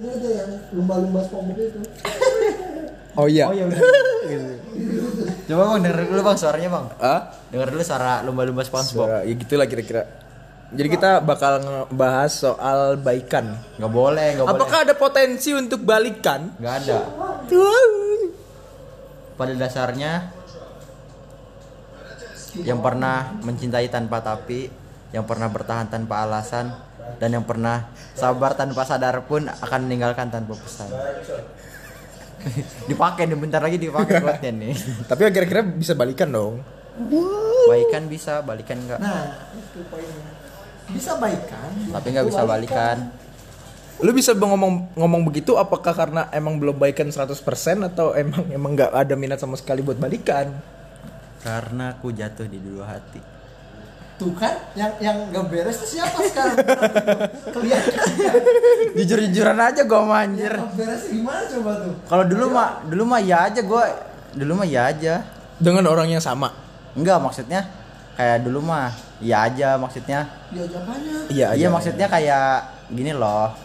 [0.00, 1.80] Ini aja yang lumba-lumba SpongeBob itu.
[3.20, 3.52] Oh iya.
[3.52, 3.68] Oh iya.
[5.44, 6.86] Coba bang denger dulu bang suaranya bang.
[7.04, 7.20] Ah?
[7.52, 9.04] Denger dulu suara lumba-lumba SpongeBob.
[9.04, 10.08] Suara, ya gitulah kira-kira.
[10.72, 13.60] Jadi kita bakal ngebahas soal baikan.
[13.76, 14.48] Nggak boleh, boleh.
[14.48, 16.56] Apakah ada potensi untuk balikan?
[16.56, 16.98] Nggak ada.
[19.36, 20.32] Pada dasarnya
[22.64, 24.64] yang pernah mencintai tanpa tapi,
[25.12, 26.88] yang pernah bertahan tanpa alasan,
[27.18, 30.90] dan yang pernah sabar tanpa sadar pun akan meninggalkan tanpa pesan.
[32.90, 34.72] dipakai nih bentar lagi dipakai buatnya nih.
[35.10, 36.54] Tapi kira-kira bisa balikan dong.
[37.68, 39.00] Baikan bisa, balikan enggak.
[39.00, 40.32] Nah, itu poinnya.
[40.90, 41.70] Bisa baikan.
[41.94, 42.96] Tapi nggak bisa balikan.
[44.00, 47.36] Lu bisa ngomong ngomong begitu apakah karena emang belum baikan 100%
[47.92, 50.56] atau emang emang nggak ada minat sama sekali buat balikan?
[51.44, 53.39] Karena aku jatuh di dua hati.
[54.20, 56.60] Tuh kan, yang yang gak beres tuh siapa sekarang?
[57.56, 58.32] Kelihatan ya.
[59.00, 60.52] Jujur-jujuran aja gua mah anjir.
[60.52, 61.94] Yang gak beres gimana coba tuh?
[62.04, 63.88] Kalau dulu mah dulu mah ya aja gua
[64.36, 65.24] dulu mah ya aja.
[65.56, 66.52] Dengan orang yang sama.
[66.92, 67.64] Enggak maksudnya
[68.20, 68.92] kayak dulu mah
[69.24, 70.28] ya aja maksudnya.
[70.52, 71.16] Dia apanya?
[71.32, 73.56] Iya, Iya maksudnya kayak gini loh.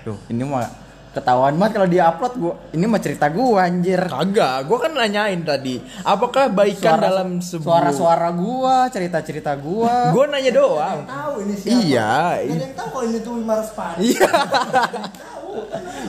[0.00, 0.64] Tuh, ini mah
[1.10, 2.54] ketahuan banget kalau dia upload gua.
[2.70, 3.98] Ini mah cerita gua anjir.
[4.06, 10.14] Kagak, gua kan nanyain tadi, apakah baikan dalam sebuah suara-suara gua, cerita-cerita gua.
[10.14, 11.02] Gua nanya doang.
[11.06, 11.74] Tahu ini siapa?
[11.82, 12.12] Iya,
[12.78, 14.14] tahu kalau ini tuh Wimar Spani.
[14.14, 14.30] Iya.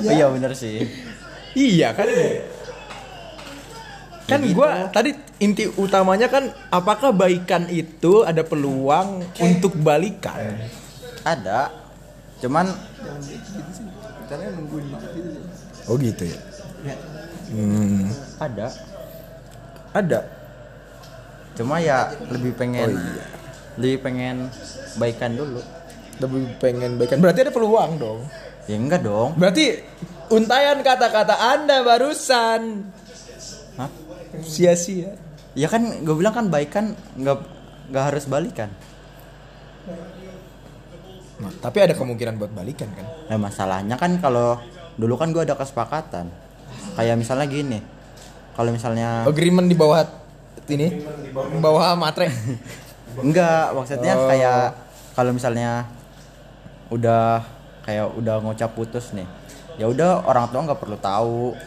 [0.06, 0.86] Iya bener sih.
[1.58, 2.06] iya kan.
[4.30, 4.64] Kan Ya gitu.
[4.64, 10.62] gua tadi inti utamanya kan apakah baikan itu ada peluang untuk balikan?
[11.26, 11.74] Ada.
[12.40, 12.70] Cuman
[14.32, 15.08] Karena nungguin gitu.
[15.92, 16.40] Oh gitu ya.
[17.52, 18.08] Hmm,
[18.40, 18.72] ada.
[19.92, 20.20] ada.
[21.60, 23.26] Cuma ya lebih pengen Oh, iya.
[23.76, 24.48] lebih pengen
[24.96, 25.60] baikan dulu.
[26.24, 27.20] Lebih pengen baikan.
[27.20, 28.24] Berarti ada peluang dong.
[28.72, 29.36] Ya enggak dong.
[29.36, 29.84] Berarti
[30.32, 32.88] untayan kata-kata Anda barusan
[33.76, 33.92] Hah?
[34.48, 35.20] sia-sia.
[35.60, 37.38] Ya kan gue bilang kan baikan nggak
[37.92, 38.72] nggak harus balikan.
[41.42, 43.06] Nah, tapi ada kemungkinan buat balikan kan?
[43.28, 44.62] Nah masalahnya kan kalau
[44.94, 46.30] dulu kan gue ada kesepakatan.
[46.94, 47.80] Kayak misalnya gini.
[48.54, 50.06] Kalau misalnya Agreement di bawah
[50.70, 52.30] ini, di bawah matre.
[53.26, 54.30] enggak maksudnya Oh.
[54.30, 54.78] kayak
[55.18, 55.84] kalau misalnya
[56.88, 57.44] udah
[57.84, 59.26] kayak udah ngucap putus nih.
[59.80, 61.58] Ya udah orang tua nggak perlu tahu.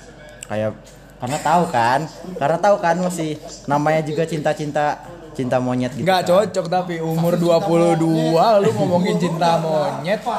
[0.46, 0.76] Kayak
[1.18, 2.00] karena tahu kan,
[2.36, 5.00] karena tahu kan masih namanya juga cinta-cinta
[5.34, 6.06] cinta monyet gitu.
[6.06, 6.30] Nggak kan.
[6.30, 10.22] cocok tapi umur 22 lu ngomongin cinta monyet.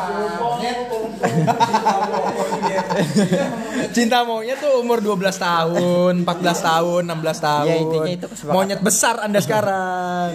[3.96, 7.68] cinta monyet tuh umur 12 tahun, 14 tahun, 16 tahun.
[7.68, 8.56] Ya, intinya itu kesepakatan.
[8.56, 10.32] Monyet besar Anda sekarang.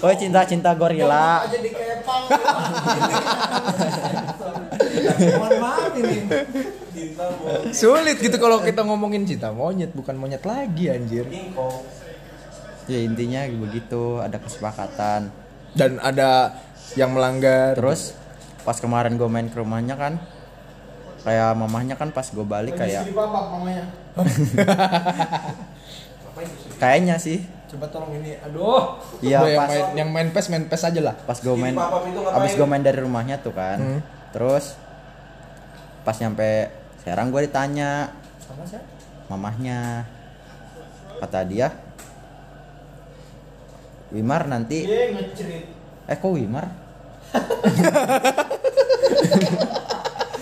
[0.00, 1.42] Oh cinta-cinta gorila.
[1.50, 2.22] Jadi kepang.
[5.16, 6.18] Mohon maaf ini.
[7.74, 11.26] Sulit gitu kalau kita ngomongin cinta monyet, bukan monyet lagi anjir.
[12.86, 15.30] Ya intinya begitu, ada kesepakatan.
[15.74, 16.54] Dan ada
[16.94, 17.74] yang melanggar.
[17.74, 18.14] Terus
[18.62, 20.18] pas kemarin gue main ke rumahnya kan,
[21.22, 23.86] kayak mamahnya kan pas gue balik kayak, mamanya.
[26.76, 28.38] kayaknya sih, Coba tolong ini.
[28.38, 29.00] Aduh.
[29.18, 31.14] iya yang main yang main pes main pes aja lah.
[31.16, 31.74] pas gue main,
[32.32, 34.00] abis gue main dari rumahnya tuh kan, Hmm.
[34.30, 34.76] terus
[36.02, 36.70] pas nyampe
[37.00, 38.82] Serang gue ditanya Sama saya.
[39.26, 40.02] mamahnya,
[41.18, 41.70] kata dia,
[44.14, 46.66] Wimar nanti, eh kok Wimar?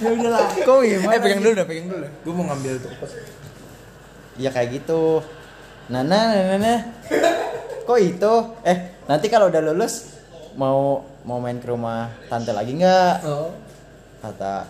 [0.05, 0.49] Ya udahlah.
[0.53, 1.13] Kok Wimar?
[1.17, 2.07] Eh pegang dulu dah, pegang dulu.
[2.07, 2.93] Gue mau ngambil tuh.
[4.37, 5.25] Ya kayak gitu.
[5.89, 6.75] Nana, nana, nana.
[7.89, 8.35] Kok itu?
[8.69, 10.13] Eh, nanti kalau udah lulus
[10.61, 13.15] mau mau main ke rumah tante lagi nggak?
[13.25, 13.53] Oh.
[14.21, 14.69] Kata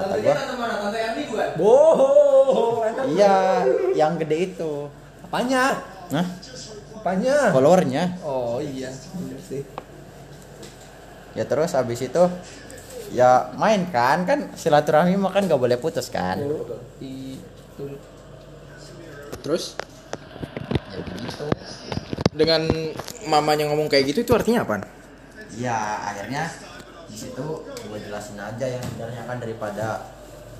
[0.00, 0.34] kata gua.
[0.56, 0.74] mana?
[0.80, 1.48] Tante Andi bukan?
[1.60, 2.84] Boh.
[3.12, 3.64] Iya,
[3.96, 4.88] yang gede itu.
[5.24, 5.76] Apanya?
[6.08, 6.24] Nah,
[7.00, 7.48] Apanya?
[7.48, 8.04] followernya.
[8.20, 9.64] Oh iya, bener sih.
[11.32, 12.22] Ya terus habis itu
[13.10, 16.36] ya main kan kan silaturahmi mah kan nggak boleh putus kan.
[17.00, 17.96] Itu.
[19.40, 19.80] Terus
[20.90, 21.46] Ya begitu.
[22.36, 22.62] dengan
[23.24, 24.84] mamanya ngomong kayak gitu itu artinya apa?
[25.56, 26.52] Ya akhirnya
[27.08, 29.86] di situ gue jelasin aja yang sebenarnya kan daripada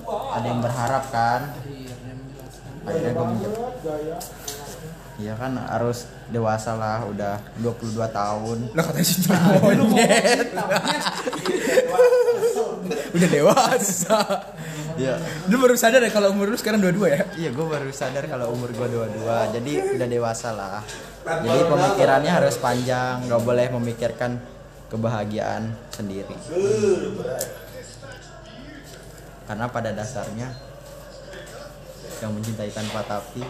[0.09, 1.53] ada yang berharap kan.
[2.81, 4.23] Akhirnya gue menjawab.
[5.19, 8.57] Iya kan harus dewasa lah udah 22 tahun.
[8.71, 10.47] Lah katanya cinta monyet.
[13.11, 14.19] Udah dewasa.
[14.95, 15.19] Iya.
[15.51, 17.23] Lu baru sadar ya kalau umur lu sekarang dua-dua ya?
[17.35, 20.79] Iya gue baru sadar kalau umur gue 22 jadi udah dewasa lah.
[21.23, 24.39] Jadi pemikirannya harus panjang, nggak boleh memikirkan
[24.87, 26.35] kebahagiaan sendiri.
[29.41, 30.47] karena pada dasarnya
[32.23, 33.43] yang mencintai tanpa tapi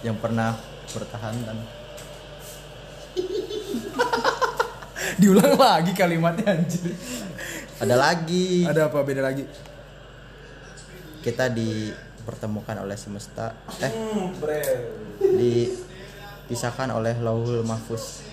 [0.00, 0.56] yang pernah
[0.88, 1.58] bertahan dan
[5.16, 6.94] Diulang lagi kalimatnya anjir.
[7.76, 9.44] ada lagi Ada apa beda lagi?
[11.20, 13.92] kita dipertemukan oleh semesta eh
[15.20, 18.24] dipisahkan oleh lauhul mahfuz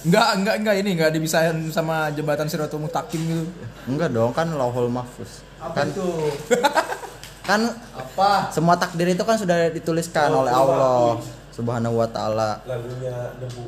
[0.00, 3.44] Enggak, enggak, enggak ini enggak dipisahin sama jembatan Siratul Mustaqim gitu.
[3.84, 6.06] enggak dong kan lauhul mahfuz Apa kan itu?
[7.50, 7.60] kan
[7.98, 8.54] Apa?
[8.54, 11.18] semua takdir itu kan sudah dituliskan oleh Allah
[11.50, 13.66] subhanahu wa taala lagunya debu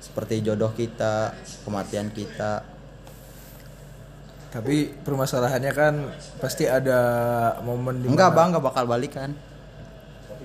[0.00, 1.36] seperti jodoh kita
[1.68, 2.64] kematian kita
[4.48, 5.94] Tapi permasalahannya kan
[6.40, 6.98] pasti ada
[7.60, 9.36] momen di enggak bang enggak bakal balikan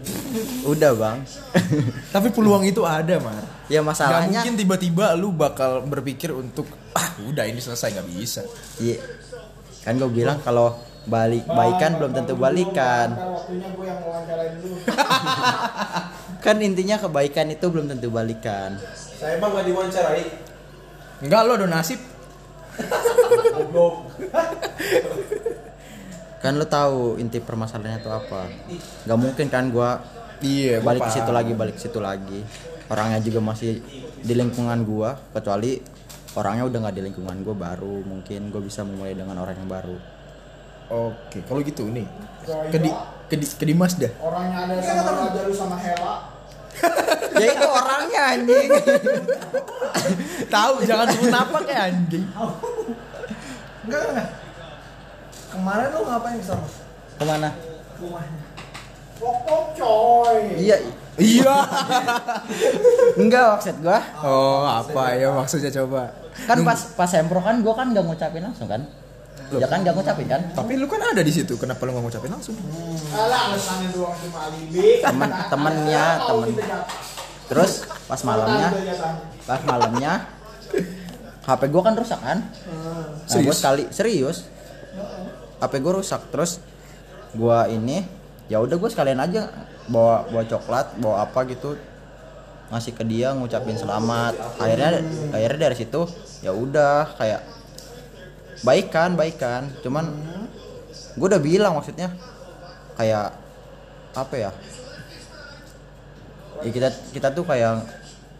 [0.75, 1.17] udah bang
[2.11, 3.39] Tapi peluang itu ada, Mar.
[3.71, 8.43] ya Gak masalahnya mungkin tiba-tiba lu bakal berpikir untuk ah udah ini selesai nggak bisa.
[8.77, 8.99] Iya.
[9.87, 13.11] kan gue bilang kalau balik baikan belum tentu balikan.
[13.15, 13.87] Gue
[16.43, 18.79] kan intinya kebaikan itu belum tentu balikan.
[18.95, 20.25] Saya emang nggak diwawancarai.
[21.23, 21.99] Enggak lo nasib.
[23.53, 24.09] goblok.
[26.41, 28.41] Kan lo tahu inti permasalahannya itu apa.
[29.07, 29.99] Nggak mungkin kan gua
[30.43, 32.43] Iya, balik ke situ lagi balik ke situ lagi.
[32.91, 33.79] Orangnya juga masih
[34.19, 35.79] di lingkungan gua kecuali
[36.35, 38.03] orangnya udah nggak di lingkungan gua baru.
[38.03, 40.22] Mungkin gue bisa memulai dengan orang yang baru
[40.93, 42.05] Oke, kalau gitu nih.
[42.69, 42.89] Ke di
[43.25, 44.11] ke di, ke Dimas dah.
[44.19, 46.15] Orangnya ada sama Raja lu sama Hela.
[47.37, 48.65] ya itu orangnya anjing
[50.53, 52.25] Tahu jangan sebut apa kayak anjing.
[53.83, 54.27] Enggak, enggak.
[55.49, 56.65] Kemarin lu ngapain ke sana?
[57.13, 57.49] ke mana
[57.95, 58.41] Rumahnya.
[59.15, 60.41] Pok-pok coy.
[60.57, 60.77] iya
[61.13, 61.55] Iya.
[63.21, 66.09] enggak maksud gua Oh, apa ya maksudnya coba?
[66.49, 68.81] kan pas pas sempro kan gua kan nggak ngucapin langsung kan
[69.59, 70.41] ya kan nggak ngucapin kan?
[70.55, 72.55] Tapi lu kan ada di situ, kenapa lu nggak ngucapin langsung?
[73.13, 75.01] Alah, alasannya doang cuma alibi.
[75.03, 76.49] temen temennya temen.
[77.51, 78.67] terus pas malamnya?
[79.43, 80.13] pas malamnya?
[81.43, 82.39] HP gua kan rusak kan?
[82.39, 83.43] Nah, Serius?
[83.43, 84.37] gua sekali serius.
[85.59, 86.31] HP gua rusak.
[86.31, 86.63] Terus
[87.35, 88.07] gua ini
[88.47, 89.51] ya udah gua sekalian aja
[89.91, 91.75] bawa bawa coklat bawa apa gitu.
[92.71, 94.33] Ngasih ke dia ngucapin selamat.
[94.55, 95.03] Akhirnya
[95.35, 96.07] akhirnya dari situ
[96.39, 97.43] ya udah kayak
[98.63, 99.69] baikan baikan.
[99.83, 100.09] Cuman
[101.13, 102.09] gue udah bilang maksudnya
[102.97, 103.35] kayak
[104.15, 104.51] apa ya?
[106.63, 107.83] Ya kita kita tuh kayak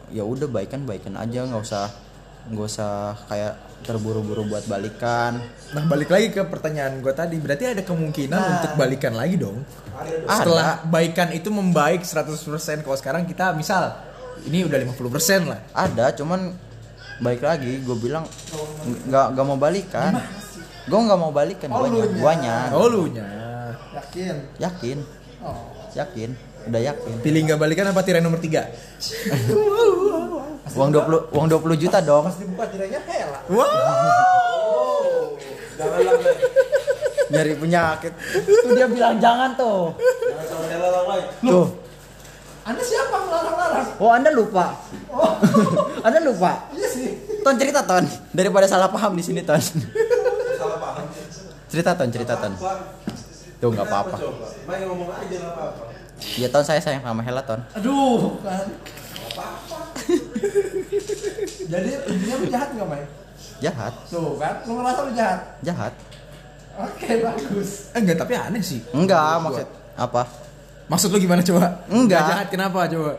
[0.10, 1.44] ya udah baikan baikan aja.
[1.44, 1.86] Nggak usah
[2.44, 3.54] nggak usah kayak
[3.84, 5.44] terburu-buru buat balikan.
[5.76, 9.64] Nah, balik lagi ke pertanyaan gue tadi, berarti ada kemungkinan untuk balikan lagi dong.
[10.28, 13.96] Setelah baikan itu membaik 100% kalau sekarang kita misal
[14.48, 15.60] ini udah 50% lah.
[15.76, 16.56] ada cuman
[17.24, 18.28] baik lagi gue bilang
[19.08, 20.12] nggak nggak mau balikan
[20.84, 22.20] gue nggak mau balikan Oh, guanya lunya.
[22.20, 23.24] guanya Oh lu nya.
[23.96, 24.36] Yakin?
[24.60, 24.98] yakin
[25.40, 25.72] Oh.
[25.94, 26.30] yakin
[26.64, 28.64] udah yakin Pilih nggak balikan apa tirai nomor 3?
[30.74, 33.40] uang 20 uang 20 juta dong Pas dibuka tirainya Hela.
[33.48, 33.64] Wow.
[35.74, 36.08] Blay.
[37.26, 38.14] nyari penyakit
[38.62, 41.66] tuh dia bilang jangan tuh jangan sama tuh
[42.64, 43.88] Anda siapa melarang-larang?
[44.00, 44.66] oh anda lupa?
[45.12, 45.36] Oh,
[46.08, 46.72] anda lupa?
[46.72, 47.10] Iya sih.
[47.44, 48.08] ton cerita ton.
[48.32, 49.60] Daripada salah paham di sini ton.
[49.60, 51.04] Salah paham.
[51.68, 52.56] Cerita ton cerita ton.
[53.60, 54.16] Tuh nggak apa-apa.
[54.64, 55.84] Main ngomong aja nggak apa-apa.
[56.40, 57.60] Ya ton saya sayang sama Hela ton.
[57.76, 58.64] Aduh, kan.
[61.64, 63.04] Jadi intinya lu jahat nggak, Mai?
[63.60, 63.94] jahat.
[64.08, 65.40] Tuh kan, lu ngerasa lu jahat.
[65.64, 65.94] jahat.
[66.74, 67.92] Oke, bagus.
[67.92, 68.80] Eh, enggak, tapi aneh sih.
[68.92, 70.26] enggak maksud apa
[70.94, 71.82] Maksud lu gimana coba?
[71.90, 72.22] Enggak.
[72.30, 73.18] jahat kenapa coba?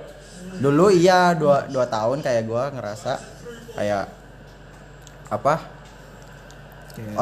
[0.54, 3.18] dulu iya dua, dua tahun kayak gua ngerasa
[3.74, 4.06] kayak
[5.26, 5.54] apa
[6.94, 7.18] Kayak-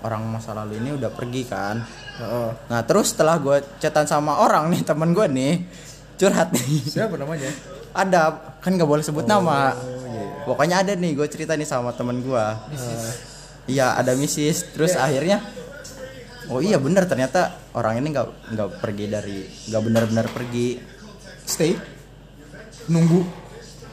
[0.00, 1.82] orang masa lalu ini udah pergi kan.
[2.22, 5.66] Oh, nah terus setelah gue chatan sama orang nih temen gue nih
[6.16, 6.86] curhat nih.
[6.86, 7.50] Siapa namanya?
[7.90, 9.74] ada kan nggak boleh sebut nama.
[10.46, 12.44] Pokoknya ada nih gue cerita nih sama temen gue
[13.66, 14.64] iya ada misis.
[14.70, 15.42] Terus akhirnya
[16.50, 17.40] oh iya bener ternyata
[17.72, 19.38] orang ini nggak nggak pergi dari
[19.68, 20.68] nggak benar-benar pergi
[21.42, 21.74] Stay.
[22.86, 23.22] Nunggu.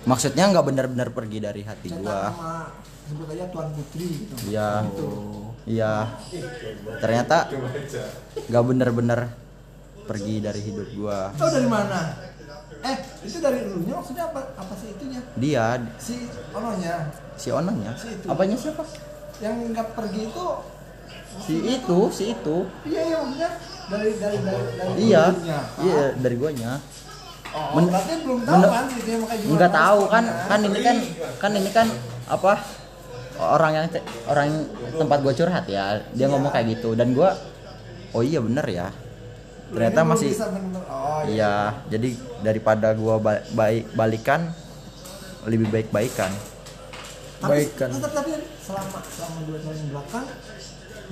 [0.03, 2.71] maksudnya nggak benar-benar pergi dari hati Sama
[3.07, 4.35] sebut aja Tuan Putri gitu.
[4.47, 4.71] iya
[5.65, 5.93] iya
[6.97, 7.51] ternyata
[8.41, 9.19] nggak benar-benar
[10.03, 12.15] pergi dari hidup gue Tahu dari mana?
[12.77, 14.39] Eh, itu dari elunya maksudnya apa?
[14.55, 15.19] Apa sih itunya?
[15.35, 15.65] dia
[15.97, 16.15] Si
[16.53, 16.95] ononya
[17.35, 18.25] si onanya Si itu.
[18.27, 18.83] apanya siapa
[19.37, 20.45] yang nggak pergi itu
[21.39, 22.58] si itu si itu.
[22.84, 23.50] Iya iya maksudnya
[23.88, 25.24] dari dari dari dari iya.
[25.79, 26.74] iya dari guanya
[27.48, 30.00] Oh, Men- berarti belum tahu men- kan gitu ya makanya nggak tahu.
[30.06, 30.46] kan paspornya.
[30.46, 30.98] kan ini kan
[31.39, 31.88] kan ini kan
[32.27, 32.53] apa
[33.39, 33.86] orang yang
[34.27, 34.58] orang yang
[34.94, 35.86] tempat gue curhat ya.
[36.12, 36.94] Dia ngomong kayak gitu.
[36.94, 37.29] Dan gue
[38.12, 38.88] oh iya bener ya.
[39.67, 41.32] Ternyata Lu ini masih oh iya.
[41.32, 41.53] iya.
[41.88, 42.10] jadi
[42.44, 44.51] daripada gue ba- baik balikan
[45.48, 46.29] lebih baik baikan
[47.38, 47.89] Tapi, Baikkan.
[47.94, 50.25] tetap tapi selama selama dua tahun belakang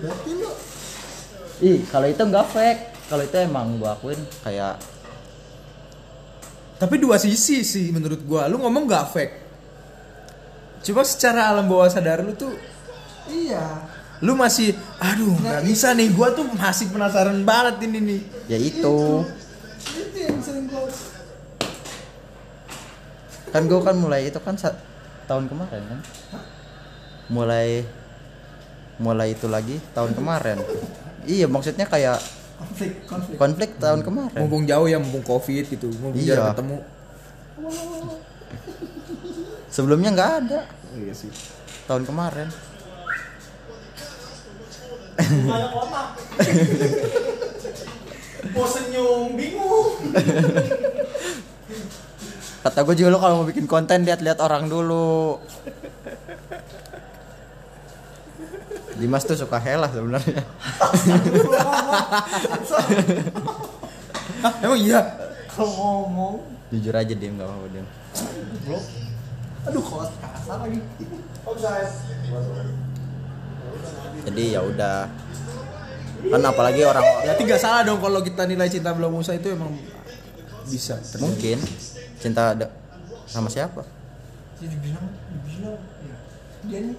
[0.02, 0.52] berarti lu
[1.64, 2.82] ih kalau itu nggak fake.
[3.06, 4.82] Kalau itu emang gue akuin kayak
[6.76, 8.52] Tapi dua sisi sih menurut gua.
[8.52, 9.36] Lu ngomong gak fake.
[10.84, 12.52] Cuma secara alam bawah sadar lu tuh
[13.32, 13.64] iya.
[14.20, 16.12] lu masih aduh nggak bisa nih.
[16.12, 18.22] Gua tuh masih penasaran banget ini nih.
[18.52, 19.24] ya itu.
[19.96, 20.84] Itu yang sering gua
[23.56, 24.60] kan gue kan mulai itu kan
[25.32, 26.00] tahun kemarin kan.
[27.32, 27.88] Mulai
[28.98, 30.58] mulai itu lagi tahun kemarin.
[31.26, 32.22] Iya maksudnya kayak
[32.56, 33.36] konflik konflik.
[33.36, 34.40] konflik tahun kemarin.
[34.46, 36.40] Mumpung jauh ya, mumpung covid gitu, mumpung Iya.
[36.40, 36.78] jarang ketemu.
[39.68, 40.60] sebelumnya nggak ada.
[40.96, 41.32] Iya sih.
[41.86, 42.50] tahun kemarin.
[48.56, 49.92] Mau senyum bingung.
[52.66, 55.38] Kata gue juga lo kalau mau bikin konten lihat-lihat orang dulu
[58.96, 60.44] Dimas tuh suka helah sebenarnya.
[64.64, 65.02] Emang iya?
[65.52, 66.36] kalau ngomong.
[66.72, 67.84] Jujur aja dia nggak apa-apa dia
[68.66, 68.86] goblok
[69.66, 70.80] aduh kok kasar lagi.
[74.26, 75.10] Jadi ya udah.
[76.26, 79.74] Kan apalagi orang Berarti gak salah dong kalau kita nilai cinta belum usai itu emang
[80.70, 80.98] bisa.
[81.02, 81.22] terjadi.
[81.22, 81.58] mungkin.
[82.22, 82.70] Cinta ada
[83.26, 83.86] sama siapa?
[84.58, 86.18] Jadi dibilang dibilang ya
[86.66, 86.98] dia nih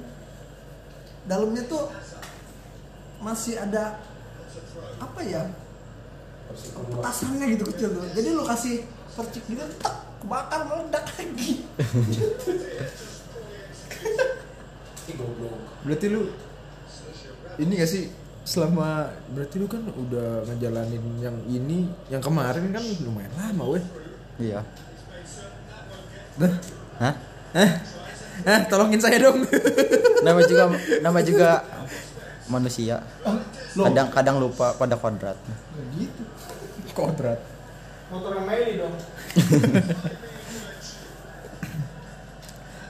[1.26, 1.90] dalamnya tuh
[3.21, 3.99] masih ada
[5.02, 5.42] apa ya?
[6.71, 8.06] Petasannya gitu kecil tuh.
[8.14, 11.66] Jadi lu kasih percik gitu tak kebakar meledak lagi.
[15.87, 16.23] Berarti lu
[17.56, 18.04] ini gak sih?
[18.47, 23.85] Selama berarti lu kan udah ngejalanin yang ini yang kemarin kan lumayan lama weh.
[24.38, 24.62] iya.
[26.38, 26.54] Dah.
[27.02, 27.14] Hah?
[28.44, 29.40] Eh, tolongin saya dong.
[30.26, 30.64] nama juga
[31.00, 31.50] nama juga
[32.46, 33.02] manusia
[33.74, 35.36] kadang kadang lupa pada kodrat
[35.98, 36.22] gitu
[36.96, 37.36] Kodrat.
[38.08, 38.94] Motornya Meli dong.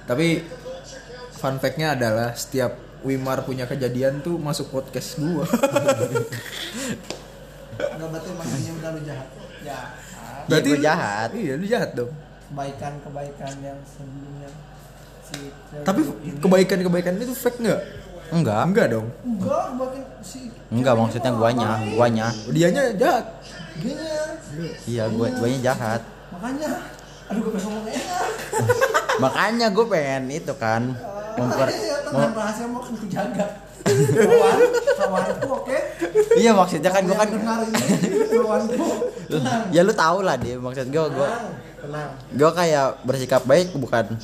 [0.06, 0.46] Tapi
[1.34, 5.42] fun fact-nya adalah setiap Wimar punya kejadian tuh masuk podcast gua.
[7.76, 9.28] nggak berarti maksudnya udah lu jahat
[9.66, 9.80] ya
[10.46, 11.28] Berarti jahat.
[11.34, 12.12] Iya, lu jahat dong.
[12.46, 14.46] kebaikan kebaikan yang sebelumnya
[15.84, 16.00] Tapi
[16.40, 17.80] kebaikan-kebaikan itu fake nggak?
[18.26, 18.60] enggak.
[18.66, 19.06] Enggak dong.
[19.22, 19.64] enggak
[20.22, 22.26] si enggak maksudnya guanya guanya.
[22.50, 23.24] Dianya jahat.
[23.78, 24.14] Dianya.
[24.88, 26.02] iya gua guanya jahat.
[26.34, 26.70] Makanya.
[27.26, 28.30] Aduh gue pengen ngomong enak.
[29.24, 30.82] Makanya gue pengen itu kan
[31.34, 33.46] memper Makanya ya, tenang rahasia mau kan kujaga
[33.86, 34.58] kawan
[34.98, 35.78] kawanku oke?
[36.34, 37.80] Iya maksudnya kan gue kan dengar ini
[38.34, 38.86] kawanku
[39.70, 41.46] ya lu tau lah dia maksud gue gue tenang
[41.82, 42.10] tenang.
[42.34, 44.18] gue kayak bersikap baik bukan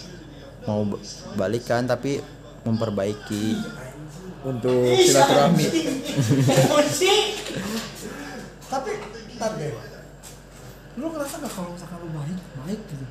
[0.67, 0.87] mau
[1.35, 2.23] balikan tapi
[2.63, 3.59] memperbaiki.
[4.43, 5.67] Untuk silaturahmi.
[8.67, 8.91] tapi
[9.39, 9.71] ntar deh.
[10.99, 13.05] Lu ngerasa gak kalau misalkan lu baik baik gitu?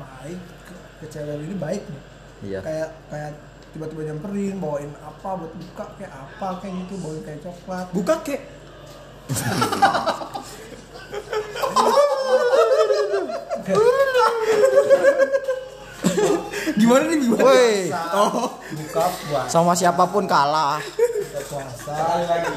[0.00, 2.02] Baik ke, ke cewek ini baik nih?
[2.42, 2.60] Iya.
[2.64, 3.32] Kayak kayak
[3.76, 7.86] tiba-tiba nyamperin bawain apa buat buka kayak apa kayak gitu bawain kayak coklat.
[7.92, 8.40] Buka kek.
[16.82, 17.42] Gimana nih gimana?
[17.44, 17.74] woi.
[18.12, 19.48] Oh buka puasa.
[19.48, 20.82] Sama siapa pun kalah.
[21.46, 22.54] Puasa Sekali lagi.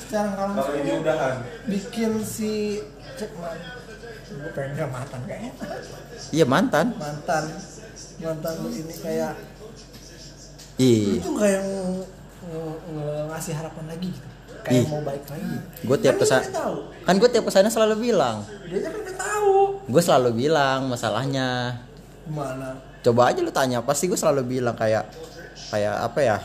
[0.00, 1.36] sekarang kalau ini udahan.
[1.66, 2.80] bikin si
[3.14, 3.58] cek man.
[4.28, 5.52] Gue pengen gak mantan kayaknya
[6.30, 6.86] iya mantan.
[6.94, 7.44] Mantan.
[8.18, 9.32] Mantan lu ini kayak
[10.76, 12.06] ih tuh kayak ng-
[12.46, 14.28] ng- ng- ngasih harapan lagi gitu?
[14.58, 14.86] Kayak Ih.
[14.86, 15.56] mau baik lagi.
[15.82, 16.44] Gue tiap Kan ke sana
[17.02, 18.44] kan gue tiap ke sana selalu bilang.
[18.64, 19.52] Dia kan udah tahu.
[19.86, 21.78] Gue selalu bilang masalahnya
[22.28, 25.08] gimana coba aja lu tanya pasti gue selalu bilang kayak
[25.68, 26.36] kayak apa ya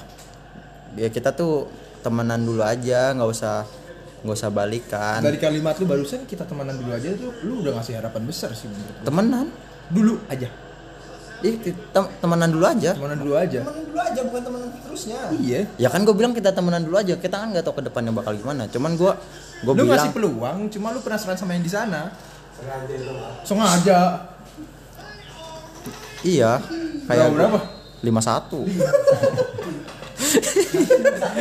[0.95, 1.67] ya kita tuh
[1.99, 3.67] temenan dulu aja nggak usah
[4.23, 7.99] nggak usah balikan Dari kalimat lu barusan kita temenan dulu aja tuh lu udah ngasih
[7.99, 9.03] harapan besar sih menurut gua.
[9.03, 9.45] temenan
[9.85, 10.47] Dulu aja.
[11.43, 13.59] ih tem- temenan dulu aja Temenan dulu aja.
[13.61, 15.59] temenan dulu aja bukan temenan terusnya Iya.
[15.75, 18.31] ya kan gue bilang kita temenan dulu aja kita kan nggak tahu ke depannya bakal
[18.31, 19.11] gimana cuman gue
[19.61, 22.11] gue Lu bilang ngasih peluang, cuma lu penasaran sama yang di sana.
[23.43, 23.99] Sengaja.
[26.23, 26.59] Iya
[27.05, 27.59] kayak Berapa, berapa?
[28.01, 28.63] lima satu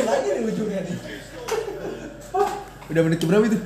[0.03, 0.97] lagi nih ujungnya nih
[2.83, 3.57] Udah menit berapa itu?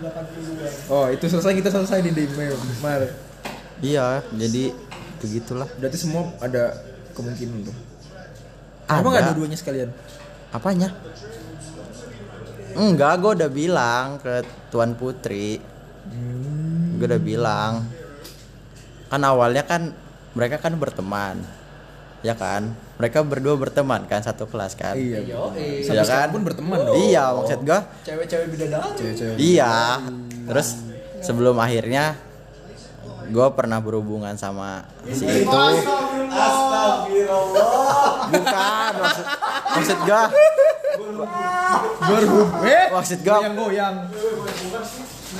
[0.00, 2.56] 82 Oh, itu selesai kita selesai di email.
[2.80, 3.06] Mar.
[3.78, 4.74] iya jadi
[5.20, 6.74] begitulah Berarti semua ada
[7.12, 7.76] kemungkinan tuh.
[8.88, 8.98] Ada.
[8.98, 9.90] Apa nggak dua-duanya sekalian?
[10.50, 10.88] Apanya?
[12.72, 15.60] Enggak, gue udah bilang ke Tuan Putri.
[16.96, 17.72] Gue udah bilang.
[19.06, 19.92] Kan awalnya kan
[20.32, 21.36] mereka kan berteman.
[22.22, 22.70] Ya kan?
[22.96, 24.94] Mereka berdua berteman kan satu kelas kan?
[24.94, 25.26] Iya.
[25.26, 25.36] Iya
[25.82, 26.28] Sampai sekarang kan?
[26.30, 26.94] pun berteman dong.
[26.96, 28.88] Iya, maksud gue Cewek-cewek bidadari.
[28.94, 29.36] Cewek-cewek.
[29.36, 29.74] Iya.
[30.46, 30.68] Terus
[31.18, 32.14] sebelum akhirnya
[33.24, 35.50] gue pernah berhubungan sama si itu.
[38.28, 39.26] Bukan maksud
[39.72, 40.22] maksud gue
[42.02, 42.50] Berhubung.
[42.62, 43.94] Eh, maksud gue goyang-goyang.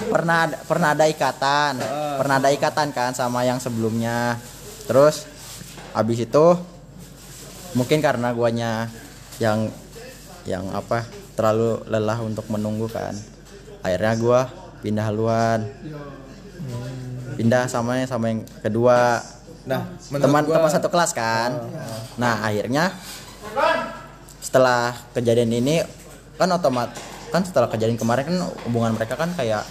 [0.04, 1.72] pernah ada- pernah ada ikatan
[2.16, 4.40] pernah ada ikatan kan sama yang sebelumnya
[4.84, 5.24] terus
[5.92, 6.46] abis itu
[7.72, 8.88] mungkin karena guanya
[9.38, 9.68] yang
[10.44, 13.14] yang apa terlalu lelah untuk menunggu kan.
[13.80, 14.40] Akhirnya gua
[14.80, 15.60] pindah haluan
[17.32, 19.22] pindah sama yang sama yang kedua.
[19.64, 21.50] Nah, teman gua- teman satu kelas kan.
[22.14, 22.92] Nah akhirnya
[24.38, 25.80] setelah kejadian ini
[26.34, 26.90] kan otomat
[27.30, 28.36] kan setelah kejadian kemarin kan
[28.66, 29.64] hubungan mereka kan kayak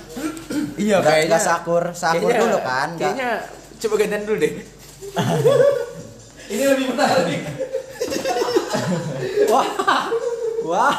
[0.74, 3.30] Iya, nggak kayaknya nggak sakur sakur kayaknya- dulu kan Kayaknya
[3.78, 4.54] coba gantian dulu deh.
[6.52, 7.42] Ini lebih menarik.
[9.52, 9.68] Wah.
[10.68, 10.96] Wah.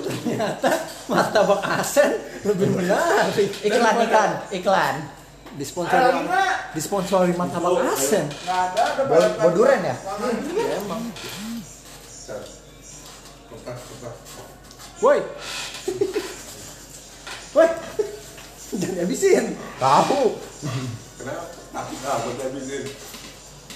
[0.00, 0.70] Ternyata
[1.10, 2.10] martabak asen
[2.46, 3.50] lebih menarik.
[3.66, 4.96] iklan iklan iklan
[5.58, 6.22] Disponsori
[6.78, 8.30] disponsori martabak asen.
[9.42, 9.96] boduren ya
[15.00, 15.18] Woi.
[17.56, 17.68] Woi.
[18.70, 19.46] Jangan habisin.
[19.80, 20.38] tahu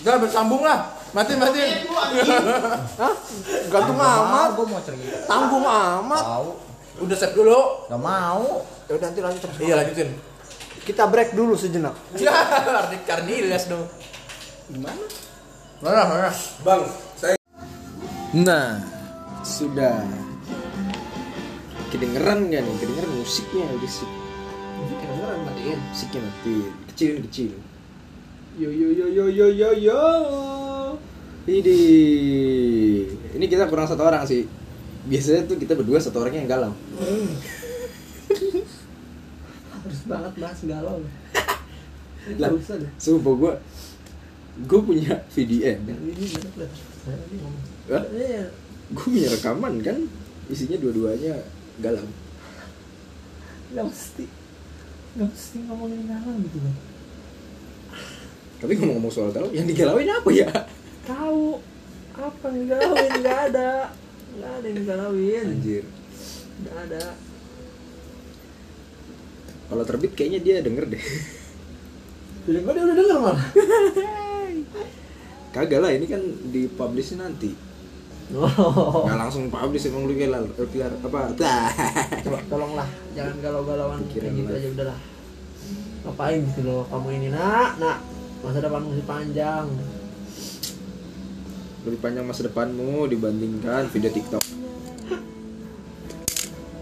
[0.02, 0.92] Udah bersambung lah.
[1.14, 1.62] Mati mati.
[3.00, 3.14] Hah?
[3.70, 4.48] Gantung amat.
[4.52, 6.22] gue mau cerita Tanggung amat.
[6.22, 6.48] tahu
[7.00, 7.86] Udah set dulu.
[7.86, 9.56] nggak mau Ya udah nanti lanjut terus.
[9.58, 10.08] Iya lanjutin.
[10.84, 11.96] Kita break dulu sejenak.
[12.20, 12.34] Ya,
[12.84, 13.88] Ardi Karnilas dong.
[14.68, 15.00] Gimana?
[15.80, 16.30] Mana mana.
[16.60, 16.84] Bang,
[17.16, 17.36] saya
[18.34, 18.82] Nah,
[19.40, 20.04] sudah.
[21.88, 22.74] Kedengeran nggak nih?
[22.76, 24.10] Kedengeran musiknya berisik.
[24.92, 25.78] Kedengeran matiin.
[25.88, 26.56] Musiknya mati.
[26.92, 27.52] Kecil kecil.
[28.54, 30.02] Yo yo yo yo yo yo yo.
[31.42, 31.78] Ini
[33.34, 34.46] ini kita kurang satu orang sih.
[35.10, 36.72] Biasanya tuh kita berdua satu orangnya yang galau.
[39.74, 41.02] Harus banget bahas galau.
[42.40, 42.46] Lah.
[42.46, 42.90] Gak usah deh.
[42.94, 43.52] Sumpah gue
[44.70, 45.78] gue punya VDN.
[47.90, 48.04] Hah?
[48.14, 48.54] Iya.
[48.94, 49.98] Gue punya rekaman kan
[50.46, 51.42] isinya dua-duanya
[51.82, 52.06] galau.
[53.74, 54.30] Gak mesti.
[55.18, 56.93] Gak mesti ngomongin galau gitu kan.
[58.64, 60.48] Tapi ngomong-ngomong soal galau, yang digalauin apa ya?
[61.04, 61.60] Tahu
[62.16, 63.92] apa yang galauin nggak ada.
[64.40, 65.44] Nggak ada yang galauin.
[65.52, 65.84] Anjir.
[66.64, 67.02] Nggak ada.
[69.68, 71.04] Kalau terbit kayaknya dia denger deh.
[72.48, 73.46] Jadi gue dia udah denger malah.
[75.52, 77.52] Kagak lah, ini kan dipublish nanti.
[78.32, 79.04] Oh.
[79.04, 81.36] Nggak langsung publish emang lu lal- biar apa?
[82.24, 84.98] Coba tolonglah jangan galau-galauan kayak gitu aja udahlah.
[86.08, 88.00] Ngapain gitu loh kamu ini nak nak
[88.44, 89.66] masa depan masih panjang.
[91.88, 94.44] Lebih panjang masa depanmu dibandingkan video TikTok.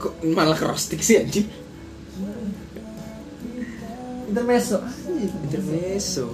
[0.03, 1.47] Kok malah crosstik sih anjing?
[4.27, 4.83] Intermezzo.
[5.47, 6.27] Intermezzo.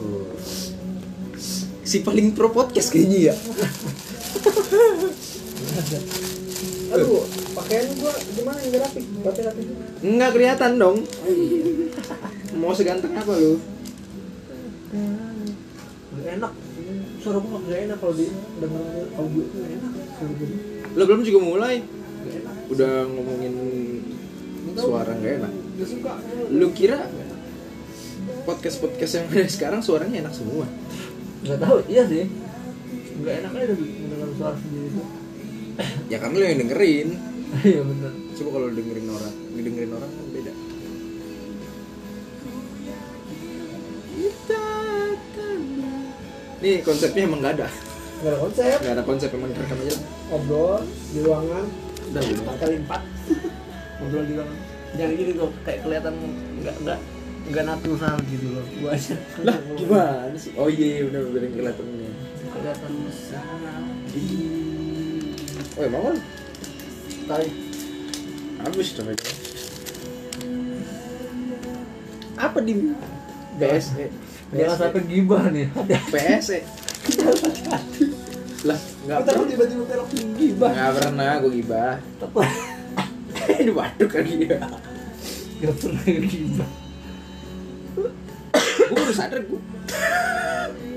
[1.84, 3.34] Si paling pro podcast kayaknya ya.
[6.88, 9.04] Aduh, pakaian gua gimana yang rapi?
[9.04, 9.62] Rapi rapi.
[10.00, 11.04] Enggak kelihatan dong.
[12.56, 13.60] Mau seganteng apa lu?
[14.88, 16.52] Gak enak.
[17.20, 18.84] Suara gua gak enak kalau di denger
[19.20, 19.92] audio itu gak enak.
[20.96, 21.74] Lo belum juga mulai.
[22.24, 22.54] Gak enak.
[22.72, 23.54] Udah ngomongin
[24.78, 25.52] suara nggak enak.
[25.76, 26.12] Gak suka.
[26.48, 27.04] Lu kira
[28.48, 30.64] podcast podcast yang ada sekarang suaranya enak semua?
[31.44, 32.24] Gak tahu, iya sih.
[33.20, 35.06] Gak enak aja mendengar suara sendiri tuh.
[36.08, 37.10] Ya kan lu yang dengerin.
[37.64, 38.12] Iya bener.
[38.36, 40.12] Coba kalau dengerin orang, dengerin orang
[46.58, 47.68] Nih konsepnya emang gak ada.
[48.18, 48.78] Gak ada konsep.
[48.82, 49.96] Gak ada konsep emang rekam aja.
[50.30, 50.82] Ngobrol
[51.14, 51.64] di ruangan.
[52.08, 52.40] Udah udah.
[52.40, 53.02] empat kali empat
[54.00, 54.58] ngobrol di ruangan
[54.96, 56.14] jangan gini dong kayak kelihatan
[56.64, 56.98] nggak nggak
[57.48, 60.52] nggak natural gitu loh gua aja Lah gimana sih?
[60.56, 62.10] Oh iya udah udah kelihatannya.
[62.48, 62.90] kelihatan
[65.78, 66.16] Oh emang kan?
[67.28, 67.48] tadi
[68.58, 69.14] Habis coba.
[72.38, 72.74] Apa di
[73.54, 74.06] BSE?
[74.52, 75.66] Jangan sampai gibah nih
[76.12, 76.58] PSE.
[78.68, 81.94] lah nggak kita pernah tiba-tiba belok gibah nggak pernah gue gibah
[83.62, 84.58] ini waduk lagi dia
[85.62, 86.70] nggak pernah gibah
[88.88, 89.60] gue baru sadar gue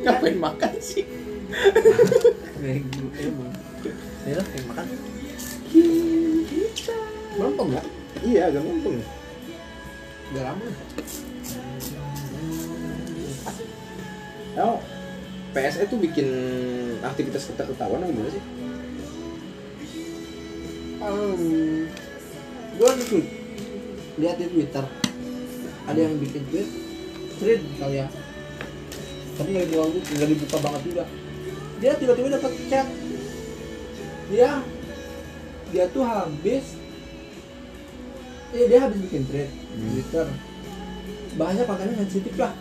[0.02, 1.06] ngapain makan sih
[2.62, 3.52] emang.
[4.22, 4.86] Ya lah, yang makan.
[7.38, 7.86] Melompong nggak?
[8.22, 8.98] Iya, agak mumpung.
[10.32, 10.66] Gak lama.
[14.60, 14.84] Oh,
[15.56, 16.28] PSE tuh bikin
[17.00, 18.44] aktivitas kita ketahuan apa gimana sih?
[21.00, 21.44] Um,
[22.76, 23.28] gue tweet
[24.20, 24.86] lihat di Twitter.
[25.88, 26.68] Ada yang bikin tweet
[27.40, 28.08] thread kali ya.
[29.40, 29.88] Tapi nggak dibuka
[30.20, 31.04] nggak dibuka banget juga.
[31.80, 32.88] Dia tiba-tiba dapat chat.
[34.28, 34.50] Dia
[35.72, 36.76] dia tuh habis
[38.52, 39.48] eh dia habis bikin thread
[39.80, 40.28] di Twitter.
[41.40, 42.52] Bahasanya kontennya sensitif lah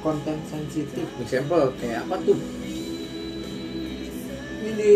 [0.00, 1.04] konten sensitif.
[1.20, 2.38] Example kayak apa tuh?
[4.64, 4.94] ini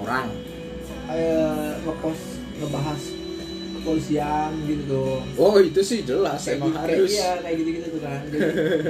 [0.00, 0.28] Orang.
[1.12, 2.24] eh, ngepost
[2.56, 3.00] ngebahas
[3.76, 7.10] kepolisian gitu Oh, itu sih jelas kayak emang gitu, kayak, harus.
[7.12, 8.20] iya kayak gitu gitu tuh kan.
[8.32, 8.40] Jadi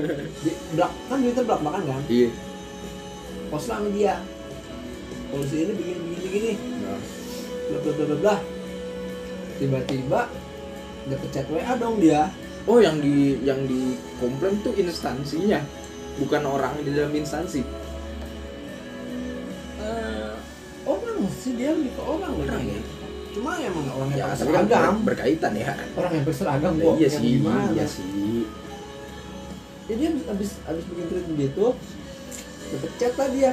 [0.46, 2.02] di, belak kan Twitter belak belakan kan?
[2.06, 2.30] Iya.
[3.50, 4.14] post lah dia.
[5.28, 6.52] Polisi ini begini begini begini.
[6.80, 7.00] Nah,
[7.68, 8.36] bla bla bla bla bla.
[9.58, 10.20] Tiba-tiba
[11.02, 12.30] dapet chat WA dong dia
[12.62, 15.58] Oh, yang di yang di komplain tuh instansinya,
[16.16, 17.62] bukan orang di dalam instansi.
[19.78, 20.32] Eh,
[20.84, 22.78] orang sih dia lebih ke orang Orang ya?
[23.32, 25.72] cuma emang orang yang Ya, pakai tapi kan seragam ber- berkaitan ya.
[25.96, 27.64] orang yang berseragam Ya, kok iya yang sih, gimana?
[27.72, 28.44] iya sih.
[29.82, 31.66] jadi abis abis bikin tweet begitu
[32.70, 33.50] dapet chat lah dia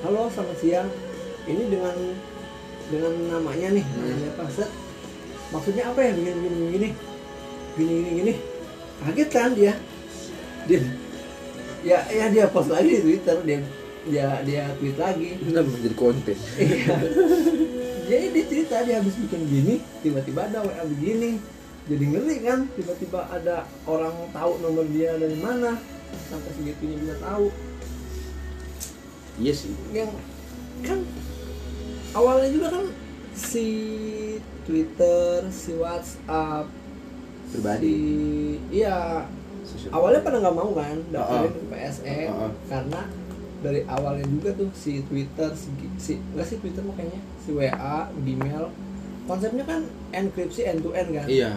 [0.00, 0.88] halo selamat siang
[1.44, 1.96] ini dengan
[2.88, 4.70] dengan namanya nih namanya apa set
[5.50, 6.88] maksudnya apa ya begini begini begini
[7.80, 8.34] gini gini gini
[9.00, 9.72] kaget kan dia
[10.68, 10.80] dia
[11.80, 13.58] ya ya dia post lagi di twitter dia
[14.08, 16.36] dia dia tweet lagi Benar menjadi konten.
[16.56, 16.96] Iya.
[18.08, 21.36] jadi dia cerita dia habis bikin gini tiba-tiba ada wa begini
[21.88, 25.76] jadi ngeri kan tiba-tiba ada orang tahu nomor dia dari mana
[26.28, 27.48] sampai segitunya bisa tahu
[29.40, 29.72] Iya sih.
[29.96, 30.12] yang
[30.84, 31.00] kan
[32.12, 32.86] awalnya juga kan
[33.32, 33.66] si
[34.68, 36.68] Twitter si WhatsApp
[37.50, 37.98] Pribadi.
[38.70, 39.26] iya
[39.62, 39.90] Sosial.
[39.92, 41.52] awalnya pada nggak mau kan daftarin Uh-uh.
[41.52, 42.50] ke PSE Uh-uh.
[42.66, 43.00] karena
[43.60, 47.72] dari awalnya juga tuh si Twitter si, si enggak sih Twitter makanya si WA
[48.16, 48.64] Gmail
[49.24, 51.52] konsepnya kan enkripsi end to end kan Iya.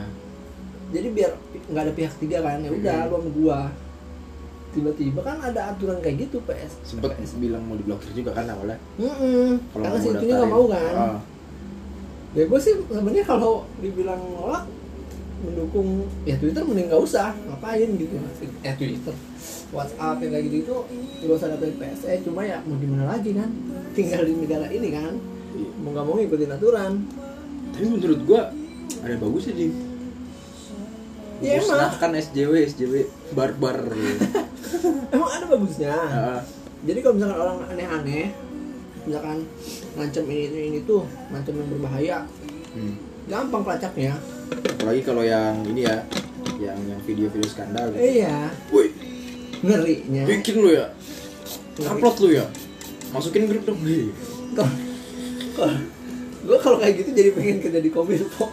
[0.89, 1.31] jadi biar
[1.65, 3.07] nggak ada pihak tiga kan ya udah Hmm.
[3.07, 3.59] lu sama gua
[4.71, 7.37] tiba-tiba kan ada aturan kayak gitu PS Sempet PS.
[7.37, 8.81] bilang mau diblokir juga kan awalnya.
[8.95, 9.61] Mm-mm.
[9.69, 10.33] Kalau karena si daftarin.
[10.33, 11.17] nggak mau kan Ah.
[12.33, 14.65] ya gue sih sebenarnya kalau dibilang nolak
[15.43, 18.15] mendukung ya Twitter mending nggak usah ngapain gitu
[18.63, 19.15] eh Twitter
[19.75, 20.75] WhatsApp yang kayak gitu itu
[21.27, 23.49] nggak usah dapet PSE cuma ya mau gimana lagi kan
[23.91, 25.13] tinggal di negara ini kan
[25.53, 25.69] Iya.
[25.85, 26.93] mau nggak mau ngikutin aturan
[27.73, 28.41] Tapi menurut gua
[29.01, 29.73] ada bagusnya Jim.
[31.41, 31.73] Ya, emang.
[31.73, 32.93] Musnahkan SJW SJW
[33.33, 33.77] barbar.
[35.13, 36.41] emang ada bagusnya Ah,
[36.85, 38.25] jadi kalau misalkan orang aneh-aneh
[39.03, 39.37] misalkan
[39.99, 41.03] ngancem ini ini, ini tuh
[41.33, 42.17] ngancem yang berbahaya
[42.77, 42.93] hmm.
[43.27, 44.13] gampang pelacaknya
[44.51, 46.03] Apalagi kalau yang ini ya,
[46.59, 47.91] yang yang video-video skandal.
[47.95, 48.23] Gitu.
[48.23, 48.91] iya Woi,
[49.63, 50.91] ngerinya bikin lu ya,
[51.87, 52.45] upload lu ya,
[53.15, 53.79] masukin grup dong.
[53.83, 54.11] Hei.
[56.43, 58.51] gue kalau kayak gitu jadi pengen kerja di kominfo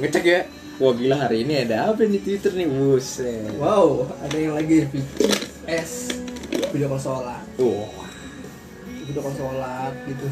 [0.00, 0.42] Ngecek ya.
[0.80, 3.54] Wah gila hari ini ada apa nih Twitter nih buset.
[3.60, 6.18] wow ada yang lagi VPS
[6.72, 8.08] video call sholat Wah,
[9.06, 10.26] video call sholat gitu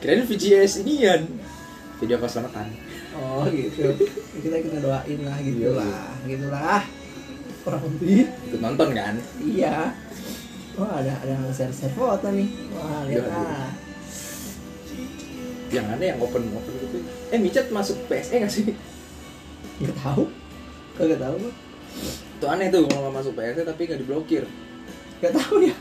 [0.00, 0.80] kirain VGS
[2.00, 2.02] inian.
[2.02, 2.66] Video keselamatan.
[3.12, 3.92] oh gitu
[4.38, 6.80] kita kita doain lah gitulah gitulah
[7.60, 9.14] kurang lebih Ikut nonton kan?
[9.38, 9.92] iya
[10.74, 13.68] wah ada ada yang share share foto nih wah lihat Iya, lah
[15.70, 16.98] Yang aneh yang open open gitu.
[17.30, 18.74] Eh Micet masuk PSE gak sih?
[19.78, 20.26] nggak tahu
[20.92, 21.36] kagak tahu.
[22.36, 24.44] Itu aneh tuh kalau nggak masuk PSE tapi nggak diblokir.
[25.20, 25.74] nggak tahu ya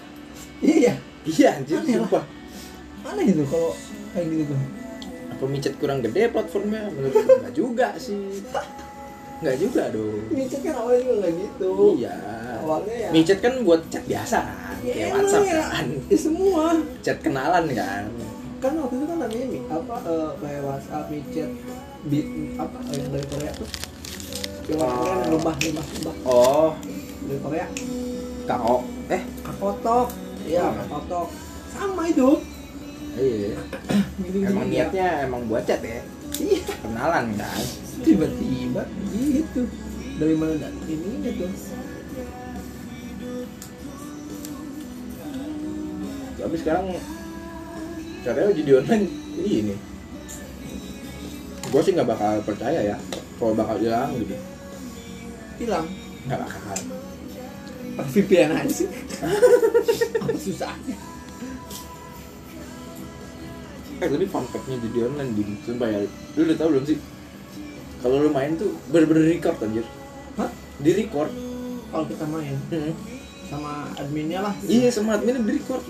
[0.60, 2.06] iya Iya anjir Aneh lah.
[2.06, 2.24] sumpah.
[3.08, 3.72] aneh itu kalau
[4.12, 4.60] kayak gitu tuh
[5.40, 6.92] Apa Micet kurang gede platformnya?
[6.92, 8.44] Menurut gue nggak juga sih.
[9.40, 10.20] Nggak juga dong.
[10.30, 12.16] micet kan awalnya juga nggak gitu Iya.
[12.60, 15.64] awalnya ya Micet kan buat chat biasa kan, Ya, kayak WhatsApp ya.
[15.64, 15.88] kan.
[16.06, 16.64] ya semua
[17.00, 18.04] Chat kenalan kan.
[18.60, 21.50] kan waktu itu kan namanya Mi- apa eh, kayak WhatsApp, WeChat,
[22.04, 22.20] di
[22.54, 23.70] apa eh, yang dari Korea tuh
[24.68, 26.70] yang orang Korea yang lebah lebah lebah Oh,
[27.24, 27.66] dari Korea
[28.46, 28.76] KO.
[29.08, 30.08] Eh, kakotok
[30.44, 30.72] iya Oh.
[30.76, 31.28] kakotok
[31.72, 32.30] sama itu
[33.20, 33.60] iya.
[34.24, 36.02] gitu Emang niatnya emang buat chat ya.
[36.40, 37.64] iya Kenalan kan.
[38.00, 39.68] tiba-tiba gitu
[40.20, 41.52] dari mana dat ininya tuh
[46.40, 46.86] Tapi sekarang
[48.24, 49.06] caranya uji di online
[49.44, 49.76] ini ini.
[51.68, 52.98] Gue sih nggak bakal percaya ya
[53.36, 54.36] kalau bakal hilang gitu.
[55.60, 55.86] hilang
[56.26, 56.80] Nggak bakal.
[58.08, 58.88] VPN aja sih
[60.40, 60.96] susahnya
[64.00, 66.00] Eh tapi fun fact-nya jadi online di Sumpah ya.
[66.40, 66.98] Lu udah tau belum sih?
[68.00, 69.84] Kalau lu main tuh bener-bener record anjir.
[70.40, 70.50] Hah?
[70.80, 71.32] Di record.
[71.92, 72.56] Kalau kita main?
[73.52, 74.54] Sama adminnya lah.
[74.64, 75.84] Iya sama adminnya di record.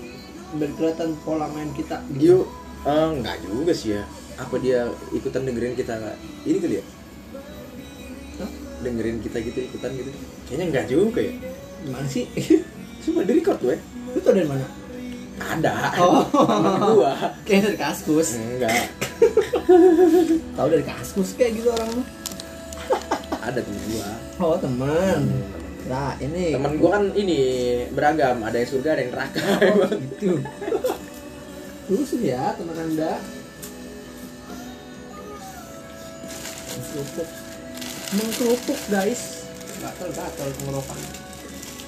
[0.58, 2.02] Biar kelihatan pola main kita.
[2.18, 2.50] Yuk
[2.82, 4.02] eh, Enggak juga sih ya.
[4.34, 5.94] Apa dia ikutan dengerin kita?
[6.42, 6.84] Ini kali ya?
[8.42, 8.50] Hah?
[8.82, 10.10] Dengerin kita gitu ikutan gitu.
[10.50, 11.34] Kayaknya enggak juga ya.
[11.86, 12.26] Gimana sih?
[13.06, 13.78] Cuma di record gue
[14.10, 14.66] itu tau dari mana
[15.40, 15.74] Ada.
[15.98, 16.22] Oh.
[16.28, 17.14] Temen gua
[17.48, 18.36] kayak dari kaskus.
[18.36, 18.92] Enggak.
[20.56, 22.06] Tahu dari kaskus kayak gitu orang mah?
[23.48, 24.08] Ada temen gua.
[24.40, 25.20] Oh teman
[25.88, 26.54] nah ini.
[26.54, 27.40] Temen gua kan ini
[27.90, 28.44] beragam.
[28.44, 29.42] Ada yang surga ada yang neraka.
[29.74, 30.30] Oh, gitu.
[31.88, 33.12] Terus ya teman anda.
[36.70, 37.28] Mengkerupuk.
[38.14, 39.22] Mengkerupuk guys.
[39.80, 41.00] Gatel gatel tenggorokan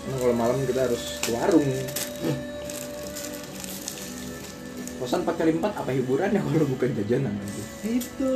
[0.02, 1.68] Emang kalau malam kita harus ke warung.
[5.02, 7.62] Kosan 4 kali 4 apa hiburan ya kalau bukan jajanan nanti?
[7.90, 8.32] itu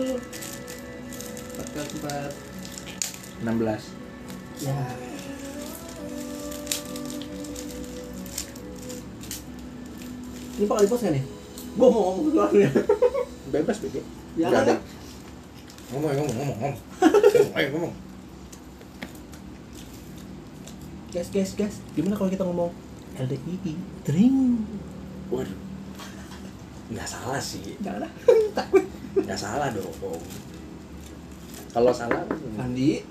[1.54, 2.32] empat kali empat
[3.46, 4.66] 16.
[4.66, 4.78] ya
[10.58, 11.24] ini pak di kan nih
[11.76, 12.70] gue mau ngomong keluarnya
[13.46, 14.02] Bebas bego.
[14.34, 14.74] Ya, ada.
[14.74, 14.78] kan?
[15.94, 16.74] Ngomong ngomong ngomong ngomong.
[16.98, 17.94] Ngomong, Ayo ngomong.
[21.14, 22.74] guys guys guys gimana kalau kita ngomong
[23.16, 24.66] LDII drink
[25.30, 25.65] Waduh.
[26.90, 27.74] Nggak salah sih.
[27.82, 28.06] jangan
[28.56, 28.84] takut
[29.16, 30.20] Nggak salah dong.
[31.72, 32.24] Kalau salah,
[32.56, 33.04] Andi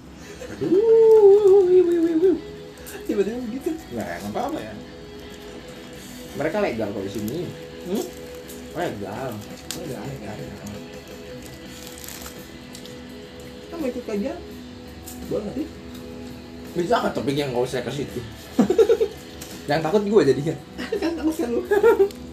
[3.06, 4.74] tiba-tiba begitu nggak nggak apa-apa ya.
[6.36, 7.40] Mereka legal kok di sini.
[7.90, 8.06] hmm?
[8.76, 9.32] Legal.
[9.76, 10.36] enggak enggak
[13.66, 14.38] kita mau ikut kajian
[15.26, 15.68] boleh nggak sih
[16.76, 18.20] Bisa kan topik yang nggak usah ke situ.
[19.70, 20.56] yang takut gue jadinya.
[21.00, 21.62] kan takut kan lu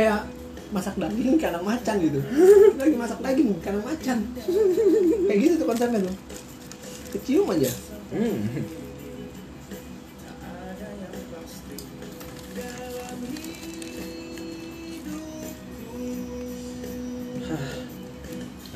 [0.00, 0.24] kayak
[0.72, 2.20] masak daging kandang macan gitu.
[2.80, 4.18] Lagi masak daging kandang macan.
[5.28, 6.16] Kayak gitu tuh konsepnya tuh.
[7.12, 7.68] Kecium aja.
[8.16, 8.40] Hmm.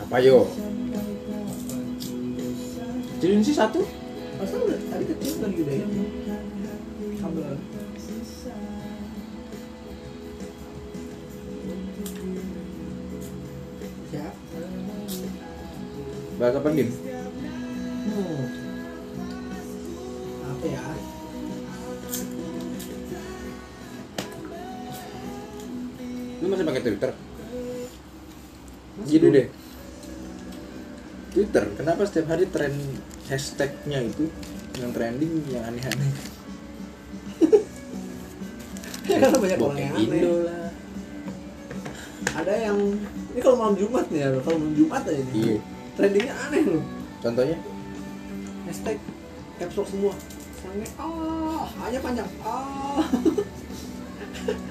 [0.05, 0.45] Apa yo?
[3.25, 3.81] Jadi sih satu?
[4.35, 4.61] masa
[4.93, 5.87] tadi kecium lagi udah ya.
[7.17, 7.57] Sambal
[16.44, 16.92] Bahasa apa Dim?
[16.92, 18.42] hmm.
[20.44, 20.83] apa ya
[26.44, 27.11] Lu masih pakai Twitter?
[29.09, 29.48] Gitu deh.
[31.33, 32.76] Twitter, kenapa setiap hari tren
[33.33, 34.28] hashtagnya itu
[34.85, 36.12] yang trending yang aneh-aneh?
[39.09, 40.22] karena banyak orang yang aneh
[42.35, 42.78] ada yang
[43.33, 45.74] ini kalau malam Jumat nih ya kalau malam Jumat aja nih Iya.
[45.94, 46.85] Trendingnya aneh loh
[47.20, 47.57] Contohnya?
[48.64, 48.98] hashtag
[49.57, 50.12] caps lock semua
[50.59, 53.04] sange ah hanya panjang ah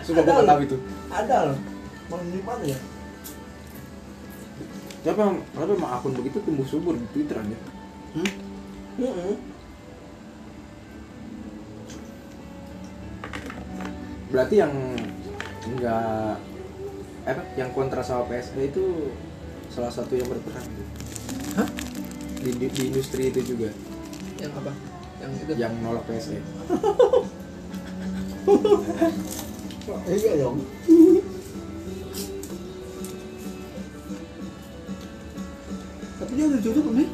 [0.06, 0.78] Sumpah gue nggak tahu itu.
[1.10, 1.60] ada loh
[2.30, 2.78] Jumat ya
[5.04, 5.20] Siapa
[5.52, 7.58] kenapa emang akun begitu tumbuh subur di Twitter aja?
[8.16, 8.30] hmm?
[9.04, 9.36] Hmm.
[14.32, 14.74] Berarti yang
[15.68, 16.40] enggak
[17.24, 19.12] apa yang kontra sama PSE itu
[19.68, 20.84] salah satu yang berperan gitu.
[21.56, 21.70] Hah?
[22.40, 23.70] Di, di, di industri itu juga
[24.38, 24.72] yang apa
[25.20, 26.04] yang itu yang nolak.
[26.06, 26.36] PSE.
[30.10, 30.58] iya dong
[36.20, 37.08] tapi dia udah ditutup nih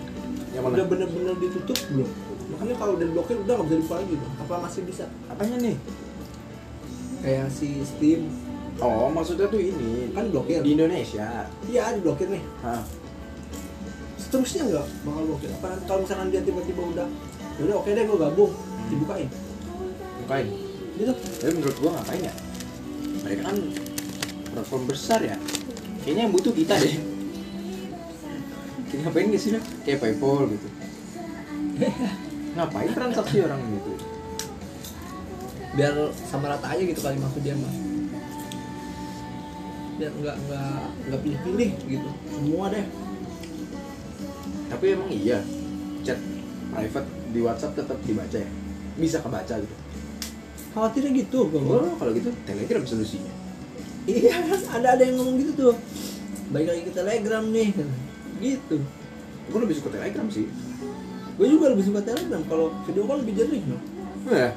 [0.50, 0.92] Yang udah mana?
[0.92, 2.10] bener-bener ditutup belum
[2.50, 5.76] makanya kalau udah diblokir udah nggak bisa dibuka lagi dong apa masih bisa Apanya nih?
[7.22, 8.22] kayak si Steam
[8.80, 11.44] Oh, maksudnya tuh ini kan diblokir di Indonesia.
[11.68, 12.80] iya diblokir nih Hah.
[14.30, 17.08] Seterusnya nggak bakal blokir apa kalau misalkan dia tiba-tiba udah
[17.58, 18.54] "Ya udah oke deh gue gabung
[18.94, 19.30] dibukain
[20.22, 20.48] Bukain.
[21.02, 22.34] gitu Tapi menurut gua ngapain ya?
[23.26, 23.58] Mereka kan
[24.54, 25.42] platform besar ya.
[26.06, 26.96] Kayaknya yang butuh kita deh.
[28.94, 29.58] Ngapain gak sih?
[29.58, 29.64] Dah?
[29.90, 30.68] Kayak PayPal gitu.
[32.60, 33.92] ngapain transaksi orang gitu?
[35.80, 35.96] biar
[36.28, 37.74] sama rata aja gitu kali maksud dia mah
[39.96, 42.86] biar nggak nggak nggak pilih-pilih gitu semua deh
[44.70, 45.42] Tapi emang iya
[46.02, 46.20] chat
[46.70, 48.50] private di WhatsApp tetap dibaca ya?
[48.96, 49.76] Bisa kebaca gitu.
[50.70, 53.34] khawatirnya gitu gue Oh, kalau gitu Telegram solusinya.
[54.06, 54.46] iya kan
[54.78, 55.76] ada ada yang ngomong gitu tuh.
[56.50, 57.70] Baik lagi ke telegram nih.
[58.38, 58.78] Gitu.
[59.50, 60.46] Gue lebih suka Telegram sih.
[61.36, 62.42] gue juga lebih suka telegram.
[62.46, 63.78] Kalau video call lebih jernih no
[64.28, 64.52] Ya,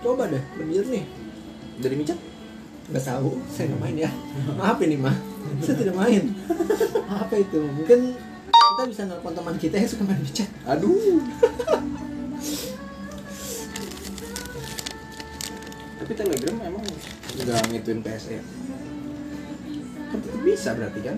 [0.00, 1.04] coba deh lebih jernih.
[1.78, 2.18] Dari micet.
[2.82, 4.10] nggak tahu saya nggak main ya.
[4.58, 5.14] Maaf ini mah
[5.60, 6.34] saya tidak main.
[7.06, 7.60] Apa itu?
[7.62, 8.18] Mungkin
[8.72, 11.20] kita bisa nelfon teman kita yang suka main chat Aduh.
[16.02, 16.82] Tapi Telegram emang
[17.36, 18.40] nggak ngituin PSE.
[20.10, 21.16] Kan tetep bisa berarti kan?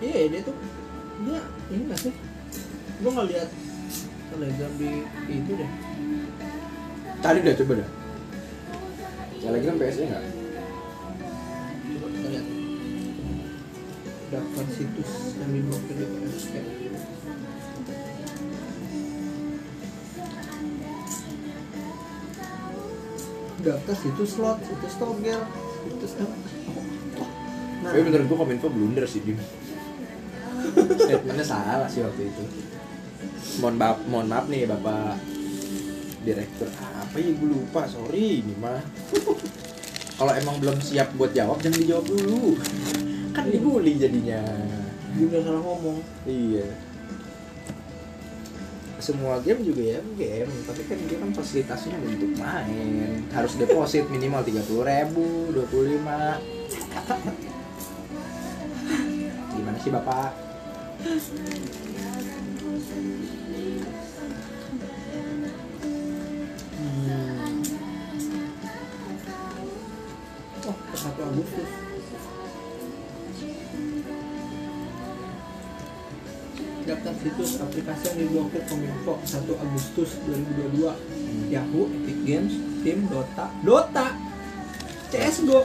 [0.00, 0.56] iya dia tuh
[1.28, 2.14] dia ini nggak sih
[3.04, 3.48] gue nggak lihat
[4.32, 4.90] telegram di
[5.28, 5.70] di itu deh
[7.20, 7.88] Cari dah coba dah.
[9.44, 10.39] Telegram PSE nggak?
[14.40, 16.54] Daftar situs yang diblokir di PSP
[23.60, 25.44] daftar situs slot situs togel
[25.84, 26.36] situs apa
[27.84, 27.90] nah.
[27.92, 29.36] Tapi menurut gua Kominfo blunder sih Dim.
[31.00, 32.44] Statementnya salah sih waktu itu.
[33.64, 35.16] Mohon maaf, mohon maaf nih bapak
[36.24, 36.68] direktur.
[36.76, 37.88] Apa ya gue lupa.
[37.88, 38.84] Sorry ini mah.
[40.20, 42.60] Kalau emang belum siap buat jawab jangan dijawab dulu
[43.40, 44.44] kan dibully jadinya.
[45.16, 46.04] Udah salah ngomong.
[46.28, 46.68] Iya.
[49.00, 50.52] Semua game juga ya game.
[50.68, 53.24] Tapi kan dia kan fasilitasnya untuk main.
[53.32, 56.36] Harus deposit minimal tiga puluh ribu dua puluh lima.
[59.56, 60.30] Gimana sih bapak?
[70.60, 71.70] Oh ke 1 Agustus
[76.90, 83.46] daftar situs aplikasi yang diblokir Kominfo 1 Agustus 2022 Yahoo, Epic Games, Steam, Dota.
[83.62, 84.06] Dota!
[85.10, 85.62] CSGO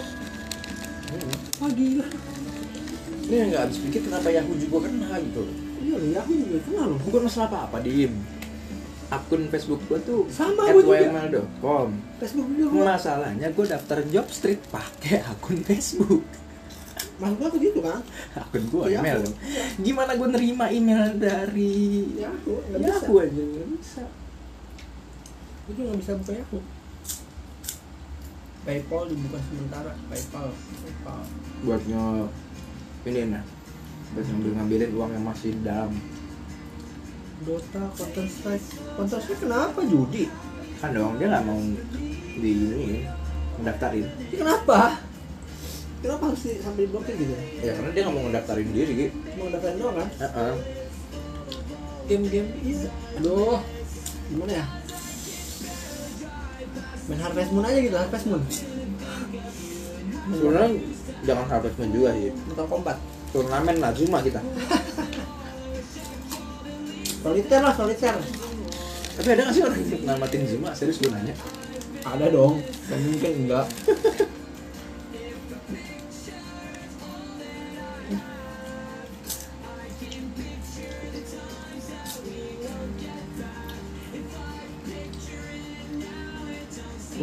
[1.62, 2.08] Wah gila.
[3.26, 5.42] Ini yang nggak habis pikir kenapa Yahoo juga kena gitu.
[5.86, 7.00] Iya loh, Yahoo juga kenal loh.
[7.06, 8.14] Bukan masalah apa apa dim
[9.06, 10.66] akun Facebook gua tuh Sama.
[10.66, 12.98] @yml.com Facebook juga.
[12.98, 16.26] Masalahnya gua daftar job street pakai akun Facebook
[17.16, 18.02] Maksud gua tuh gitu kan
[18.36, 19.00] akun gua Yahoo.
[19.00, 19.36] email dong.
[19.80, 21.76] gimana gua nerima email dari
[22.20, 22.92] Yahoo, nggak bisa.
[22.92, 24.04] Yahoo aja nggak bisa.
[25.66, 26.62] Gue juga nggak bisa buka Yahoo.
[28.66, 30.48] Paypal dibuka sementara Paypal
[30.84, 31.20] Paypal.
[31.64, 32.04] Buatnya
[33.06, 33.44] ini nah.
[34.14, 35.94] Buat ngambil ngambilin uang yang masih di dalam.
[37.46, 38.68] Dota, Counter Strike.
[38.96, 40.26] Counter Strike kenapa judi?
[40.86, 41.60] kan dong dia nggak mau
[42.36, 43.00] di ini
[43.58, 45.00] mendaftarin kenapa?
[46.04, 47.34] Kenapa harus di, sampai diblokir gitu?
[47.64, 50.10] ya karena dia nggak mau mendaftarin diri gitu Cuma daftarin doang kan?
[50.22, 50.54] Heeh.
[52.06, 52.90] Game-game iya.
[53.18, 53.58] Aduh.
[54.30, 54.66] Gimana ya?
[57.06, 58.44] Main Harvest Moon aja gitu, Harvest Moon.
[60.26, 60.70] Sebenarnya
[61.22, 62.98] jangan harvest moon juga sih Mortal Kombat.
[63.30, 64.42] Turnamen lah Zuma kita.
[67.26, 68.22] Solitaire lah, solitaire.
[69.18, 70.70] Tapi ada nggak sih orang yang namatin Zuma?
[70.78, 71.34] Serius gue nanya.
[72.06, 73.66] Ada dong, kan mungkin enggak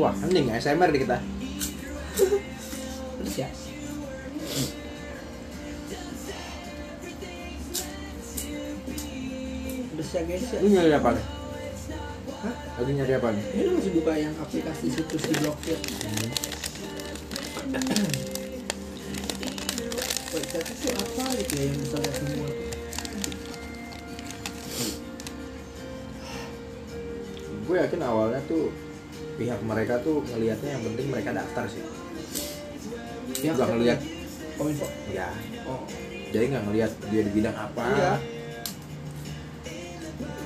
[0.03, 1.23] wah anjing ASMR di kita.
[3.23, 3.49] Terus ya.
[9.95, 11.27] Terus ya guys ya lu nyari apa nih?
[12.43, 12.55] Hah?
[12.83, 13.45] lagi nyari apa nih?
[13.55, 15.79] Ini masih buka yang aplikasi situs diblokir
[20.33, 22.49] Website itu apa gitu ya yang bisa lihat semua
[27.63, 28.75] gue yakin awalnya tuh
[29.35, 31.83] pihak mereka tuh ngelihatnya yang penting mereka daftar sih.
[33.43, 33.99] Ya, Nggak ngeliat.
[34.55, 34.87] Kominfo?
[35.11, 35.29] Ya.
[35.65, 35.83] Oh.
[36.33, 37.83] Jadi nggak ngelihat dia di bidang apa.
[37.89, 38.13] Iya.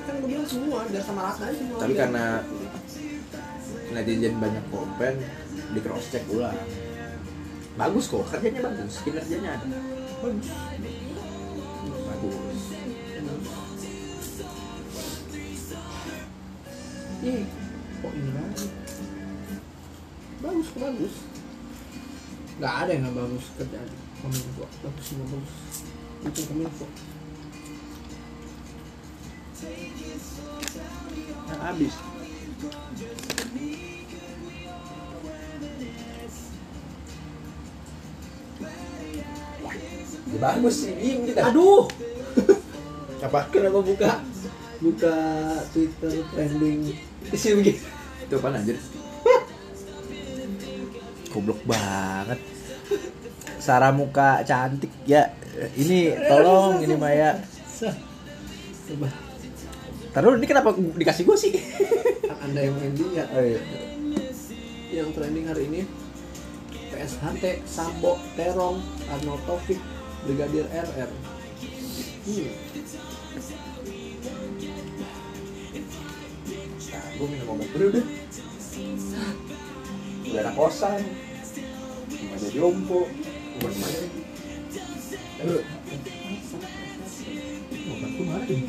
[0.07, 1.77] Kan gue bilang semua, biar sama rata aja semua.
[1.79, 2.25] Tapi Biar- karena
[3.87, 5.15] netizen banyak komplain
[5.67, 6.55] di cross check ulang
[7.77, 9.65] bagus kok kerjanya bagus kinerjanya ada.
[10.17, 10.47] Bagus.
[11.87, 12.59] Bagus.
[17.17, 17.43] Ih,
[17.97, 18.67] kok ini lagi?
[20.37, 21.15] Bagus, bagus.
[22.57, 23.89] Gak ada yang gak bagus kerjaan
[24.21, 24.65] kominfo.
[24.85, 25.53] Bagus semua bagus.
[26.25, 26.85] Itu kominfo.
[31.47, 31.93] nah, habis
[40.29, 41.89] ya, bagus sih diem kita Aduh,
[43.25, 44.21] apa kenapa buka
[44.77, 45.15] buka
[45.73, 46.93] Twitter trending
[47.31, 47.81] isi begitu?
[48.27, 48.77] itu apa anjir
[51.31, 52.39] goblok banget
[53.57, 55.31] Sarah muka cantik ya
[55.75, 57.35] ini tolong ini Maya
[58.87, 59.11] Coba.
[60.15, 61.51] Taruh ini kenapa dikasih gue sih?
[62.39, 63.59] anda yang main dia Oh iya.
[64.89, 65.81] yang trending hari ini
[66.87, 68.79] PSHT, Sambo, Terong,
[69.11, 69.77] Arnold Taufik,
[70.25, 71.11] Brigadir RR.
[72.25, 72.49] Hmm.
[77.17, 78.05] Gue minum obat dulu deh.
[80.29, 81.01] Udah anak kosan.
[82.13, 83.09] Gimana jadi ompo.
[83.57, 83.99] Obat mana?
[85.41, 85.63] Aduh.
[87.89, 88.61] Obat mana nih?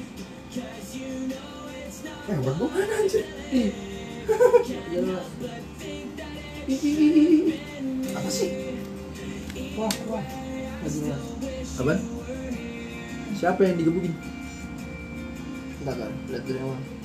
[2.29, 3.13] Eh, obat gue mana ih,
[3.53, 3.71] ih.
[8.17, 8.49] Apa sih?
[9.77, 10.25] Wah, wah.
[11.79, 12.01] Apaan?
[13.39, 14.17] Siapa yang digebukin?
[15.85, 16.98] Enggak kan, lihat dari awal.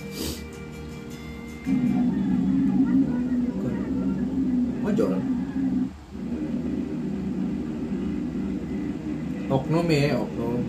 [9.94, 10.62] Ya, oknum.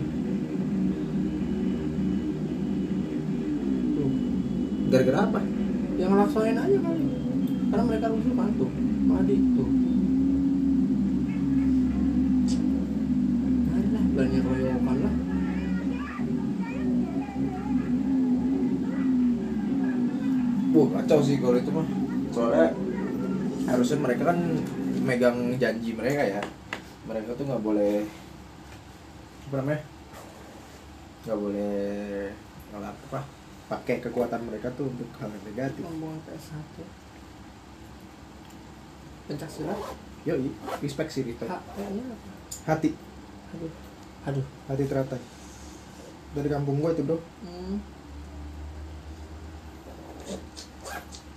[4.93, 5.39] Gara-gara apa?
[5.97, 7.05] Yang ngelaksonin aja kali.
[7.71, 8.71] Karena mereka rusuh tuh.
[9.05, 9.69] Madi tuh.
[13.69, 15.15] Mari lah, belanja royokan lah.
[20.75, 21.87] Wah kacau sih kalau itu mah
[22.35, 22.75] Soalnya
[23.63, 24.39] harusnya mereka kan
[25.07, 26.41] megang janji mereka ya
[27.07, 28.03] Mereka tuh nggak boleh
[29.45, 29.81] Apa namanya?
[31.25, 31.75] Nggak boleh
[32.73, 33.19] ngelap apa
[33.65, 36.77] pakai kekuatan mereka tuh untuk hal yang negatif Ngomong PS1.
[39.25, 39.77] Pencak silat.
[40.25, 40.49] Yoi,
[40.81, 42.29] respect sih respect H-nya apa?
[42.65, 42.89] Hati,
[43.53, 43.71] Aduh.
[44.25, 44.45] Aduh.
[44.65, 45.21] hati teratai
[46.33, 47.77] Dari kampung gue itu bro Hmm.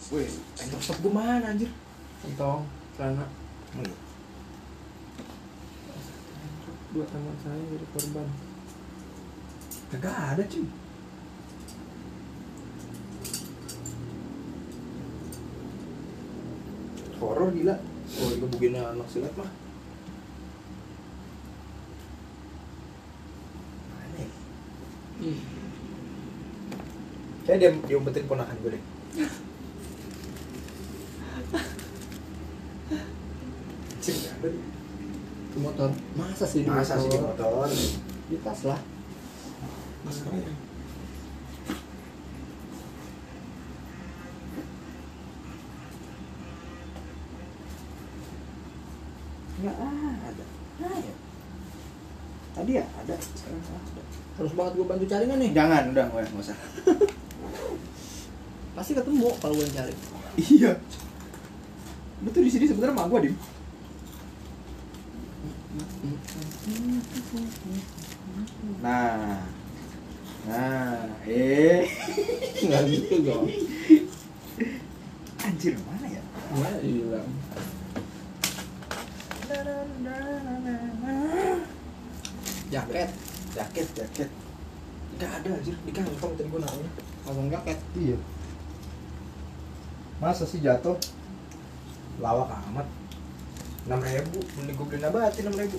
[0.09, 0.25] Wih,
[0.57, 1.69] entok stop gue mana anjir?
[2.25, 2.65] Entong,
[2.97, 3.29] celana.
[3.77, 4.08] Oh, iya.
[6.89, 8.28] Dua teman saya jadi korban.
[9.89, 10.68] Kagak ada cuy
[17.18, 17.74] Horor gila
[18.20, 19.49] Oh digebukin anak silat mah?
[25.18, 25.34] Ih,
[27.43, 28.84] Kayaknya dia diumpetin ponakan gue deh
[34.39, 34.62] ada nih.
[35.59, 35.89] Ke motor.
[36.15, 37.03] Masa sih di Masa motor?
[37.03, 37.67] sih di motor?
[38.31, 38.81] Di tas lah.
[40.07, 40.55] Maskernya
[49.59, 50.45] Nggak ada
[50.79, 51.15] Nah, ya.
[52.55, 54.03] Tadi ya ada, sekarang nggak ada
[54.39, 55.51] Harus banget gue bantu cari nggak nih?
[55.51, 56.59] Jangan, udah gue nggak usah
[58.79, 59.95] Pasti ketemu kalau gue cari.
[60.39, 60.79] Iya
[62.23, 63.58] Lu tuh di sini sebenarnya sama gue, Dim
[68.83, 69.43] Nah
[70.49, 71.85] Nah, eh
[72.64, 73.45] Nggak gitu dong.
[75.45, 76.23] Anjir, mana ya?
[76.57, 77.29] Ya, hilang.
[82.69, 83.11] Jaket,
[83.57, 84.31] Jaket, jaket
[85.19, 86.91] Gak ada anjir, di kantong tadi gue naruhnya
[87.27, 87.79] pasang jaket.
[87.97, 88.16] Iya
[90.21, 90.95] Masa sih jatuh?
[92.21, 92.87] Lawak amat
[93.89, 95.78] 6 ribu, mending gue beli nabati 6 ribu.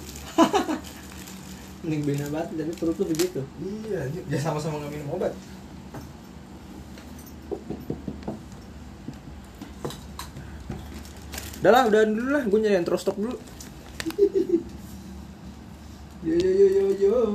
[1.86, 3.42] Mending beli nabati tapi perut lu begitu.
[3.62, 5.38] Iya ya sama-sama nggak minum obat.
[11.60, 13.36] Udah lah, udahan dulu lah, gue nyari yang terus stop dulu.
[16.20, 17.20] Yo yo yo yo yo.